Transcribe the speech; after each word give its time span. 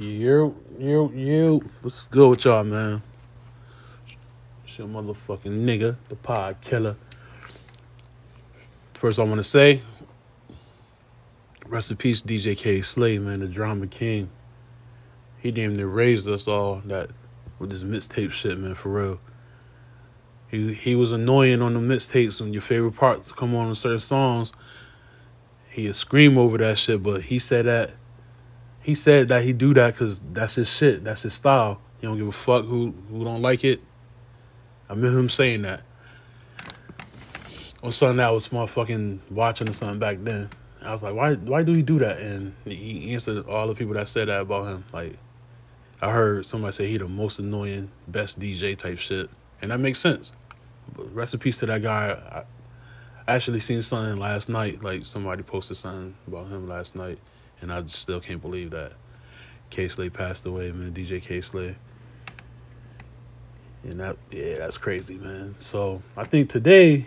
You, 0.00 0.54
you, 0.78 1.12
you. 1.12 1.70
What's 1.82 2.04
good 2.04 2.30
with 2.30 2.44
y'all, 2.44 2.62
man? 2.62 3.02
It's 4.62 4.78
your 4.78 4.86
motherfucking 4.86 5.64
nigga, 5.64 5.96
the 6.08 6.14
pod 6.14 6.60
killer. 6.60 6.94
First, 8.94 9.18
I 9.18 9.24
want 9.24 9.38
to 9.38 9.44
say, 9.44 9.82
rest 11.66 11.90
in 11.90 11.96
peace, 11.96 12.22
DJ 12.22 12.56
Kay 12.56 12.80
Slay, 12.80 13.18
man, 13.18 13.40
the 13.40 13.48
drama 13.48 13.88
king. 13.88 14.30
He 15.38 15.50
damn 15.50 15.76
near 15.76 15.88
raised 15.88 16.28
us 16.28 16.46
all 16.46 16.76
that 16.84 17.10
with 17.58 17.70
this 17.70 17.82
mixtape 17.82 18.30
shit, 18.30 18.56
man, 18.56 18.76
for 18.76 18.90
real. 18.90 19.20
He 20.46 20.74
he 20.74 20.94
was 20.94 21.10
annoying 21.10 21.60
on 21.60 21.74
the 21.74 21.80
mixtapes 21.80 22.40
when 22.40 22.52
your 22.52 22.62
favorite 22.62 22.94
parts 22.94 23.32
come 23.32 23.56
on 23.56 23.68
in 23.68 23.74
certain 23.74 23.98
songs. 23.98 24.52
He'd 25.70 25.96
scream 25.96 26.38
over 26.38 26.56
that 26.58 26.78
shit, 26.78 27.02
but 27.02 27.22
he 27.22 27.40
said 27.40 27.66
that 27.66 27.94
he 28.82 28.94
said 28.94 29.28
that 29.28 29.42
he 29.42 29.52
do 29.52 29.74
that 29.74 29.94
because 29.94 30.22
that's 30.22 30.54
his 30.54 30.74
shit. 30.74 31.04
That's 31.04 31.22
his 31.22 31.34
style. 31.34 31.80
He 32.00 32.06
don't 32.06 32.16
give 32.16 32.28
a 32.28 32.32
fuck 32.32 32.64
who 32.64 32.94
who 33.10 33.24
don't 33.24 33.42
like 33.42 33.64
it. 33.64 33.80
I 34.88 34.94
remember 34.94 35.18
him 35.18 35.28
saying 35.28 35.62
that. 35.62 35.82
Or 37.82 37.92
something 37.92 38.16
that 38.16 38.30
was 38.30 38.48
motherfucking 38.48 39.30
watching 39.30 39.68
or 39.68 39.72
something 39.72 39.98
back 39.98 40.18
then. 40.22 40.50
I 40.82 40.92
was 40.92 41.02
like, 41.02 41.14
why 41.14 41.34
why 41.34 41.62
do 41.62 41.72
he 41.72 41.82
do 41.82 41.98
that? 41.98 42.18
And 42.18 42.54
he 42.64 43.12
answered 43.12 43.46
all 43.46 43.66
the 43.66 43.74
people 43.74 43.94
that 43.94 44.08
said 44.08 44.28
that 44.28 44.40
about 44.40 44.68
him. 44.68 44.84
Like 44.92 45.18
I 46.00 46.12
heard 46.12 46.46
somebody 46.46 46.72
say 46.72 46.86
he 46.86 46.98
the 46.98 47.08
most 47.08 47.38
annoying, 47.38 47.90
best 48.06 48.38
DJ 48.38 48.76
type 48.76 48.98
shit. 48.98 49.28
And 49.60 49.70
that 49.72 49.80
makes 49.80 49.98
sense. 49.98 50.32
But 50.96 51.12
rest 51.14 51.34
in 51.34 51.40
peace 51.40 51.58
to 51.58 51.66
that 51.66 51.82
guy. 51.82 52.44
I 53.26 53.34
actually 53.34 53.60
seen 53.60 53.82
something 53.82 54.18
last 54.18 54.48
night, 54.48 54.82
like 54.82 55.04
somebody 55.04 55.42
posted 55.42 55.76
something 55.76 56.14
about 56.26 56.46
him 56.46 56.68
last 56.68 56.96
night 56.96 57.18
and 57.60 57.72
I 57.72 57.84
still 57.86 58.20
can't 58.20 58.40
believe 58.40 58.70
that 58.70 58.92
Kay 59.70 59.88
Slay 59.88 60.10
passed 60.10 60.46
away, 60.46 60.72
man. 60.72 60.92
DJ 60.92 61.22
Kay 61.22 61.40
Slay. 61.40 61.76
And 63.84 63.94
that, 63.94 64.16
yeah, 64.30 64.58
that's 64.58 64.78
crazy, 64.78 65.16
man. 65.16 65.54
So 65.58 66.02
I 66.16 66.24
think 66.24 66.48
today, 66.48 67.06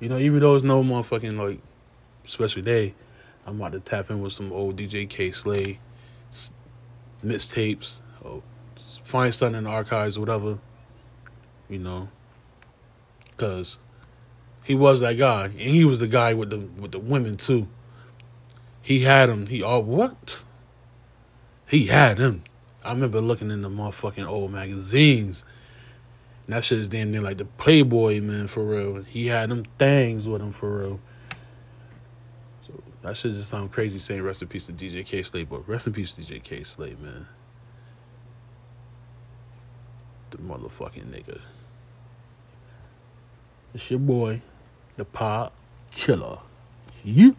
you 0.00 0.08
know, 0.08 0.18
even 0.18 0.40
though 0.40 0.54
it's 0.54 0.64
no 0.64 0.82
motherfucking 0.82 1.38
like 1.38 1.60
special 2.24 2.62
day, 2.62 2.94
I'm 3.46 3.56
about 3.56 3.72
to 3.72 3.80
tap 3.80 4.10
in 4.10 4.20
with 4.20 4.32
some 4.32 4.52
old 4.52 4.76
DJ 4.76 5.08
Kay 5.08 5.30
Slay 5.30 5.78
mixtapes, 7.24 8.02
oh, 8.24 8.28
or 8.28 8.42
find 9.04 9.32
something 9.32 9.58
in 9.58 9.64
the 9.64 9.70
archives, 9.70 10.18
whatever. 10.18 10.58
You 11.68 11.78
know, 11.78 12.08
because 13.30 13.78
he 14.64 14.74
was 14.74 15.00
that 15.00 15.16
guy, 15.18 15.44
and 15.44 15.58
he 15.58 15.84
was 15.84 16.00
the 16.00 16.08
guy 16.08 16.34
with 16.34 16.50
the 16.50 16.58
with 16.58 16.92
the 16.92 16.98
women 16.98 17.36
too. 17.36 17.68
He 18.82 19.00
had 19.00 19.28
him. 19.28 19.46
He 19.46 19.62
all 19.62 19.82
what? 19.82 20.44
He 21.66 21.86
had 21.86 22.18
him. 22.18 22.42
I 22.84 22.92
remember 22.92 23.20
looking 23.20 23.50
in 23.50 23.62
the 23.62 23.68
motherfucking 23.68 24.26
old 24.26 24.52
magazines. 24.52 25.44
And 26.46 26.56
that 26.56 26.64
shit 26.64 26.78
is 26.78 26.88
damn 26.88 27.10
near 27.10 27.20
like 27.20 27.38
the 27.38 27.44
Playboy 27.44 28.20
man 28.20 28.48
for 28.48 28.64
real. 28.64 29.02
He 29.02 29.26
had 29.26 29.50
them 29.50 29.64
things 29.78 30.28
with 30.28 30.40
him 30.40 30.50
for 30.50 30.80
real. 30.80 31.00
So 32.62 32.82
that 33.02 33.16
shit 33.16 33.32
just 33.32 33.48
sound 33.48 33.70
crazy 33.70 33.98
saying 33.98 34.22
rest 34.22 34.42
in 34.42 34.48
peace 34.48 34.66
to 34.66 34.72
DJ 34.72 35.04
Kay 35.04 35.22
Slay, 35.22 35.44
but 35.44 35.68
rest 35.68 35.86
in 35.86 35.92
peace 35.92 36.14
to 36.14 36.22
DJ 36.22 36.42
Kay 36.42 36.64
Slay, 36.64 36.96
man. 37.00 37.28
The 40.30 40.38
motherfucking 40.38 41.06
nigga. 41.06 41.40
It's 43.74 43.90
your 43.90 44.00
boy, 44.00 44.42
the 44.96 45.04
pod 45.04 45.52
killer. 45.90 46.38
You. 47.04 47.36